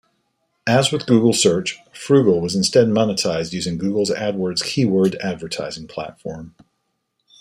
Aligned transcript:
As 0.65 0.91
with 0.91 1.05
Google 1.05 1.31
Search, 1.31 1.77
Froogle 1.93 2.41
was 2.41 2.55
instead 2.55 2.87
monetized 2.87 3.53
using 3.53 3.77
Google's 3.77 4.09
AdWords 4.09 4.63
keyword 4.63 5.13
advertising 5.21 5.85
platform. 5.85 6.55